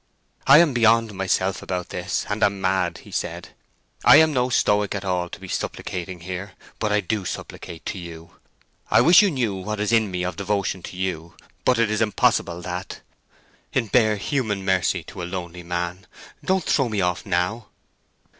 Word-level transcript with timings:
"I 0.47 0.57
am 0.57 0.73
beyond 0.73 1.13
myself 1.13 1.61
about 1.61 1.89
this, 1.89 2.25
and 2.27 2.41
am 2.41 2.59
mad," 2.59 3.01
he 3.03 3.11
said. 3.11 3.49
"I 4.03 4.15
am 4.17 4.33
no 4.33 4.49
stoic 4.49 4.95
at 4.95 5.05
all 5.05 5.29
to 5.29 5.39
be 5.39 5.47
supplicating 5.47 6.21
here; 6.21 6.53
but 6.79 6.91
I 6.91 7.01
do 7.01 7.23
supplicate 7.23 7.85
to 7.85 7.99
you. 7.99 8.31
I 8.89 8.99
wish 9.01 9.21
you 9.21 9.29
knew 9.29 9.53
what 9.53 9.79
is 9.79 9.91
in 9.91 10.09
me 10.09 10.23
of 10.23 10.37
devotion 10.37 10.81
to 10.81 10.97
you; 10.97 11.35
but 11.65 11.77
it 11.77 11.91
is 11.91 12.01
impossible, 12.01 12.63
that. 12.63 13.01
In 13.73 13.89
bare 13.89 14.15
human 14.15 14.65
mercy 14.65 15.03
to 15.03 15.21
a 15.21 15.23
lonely 15.25 15.61
man, 15.61 16.07
don't 16.43 16.63
throw 16.63 16.89
me 16.89 17.01
off 17.01 17.23
now!" 17.23 17.67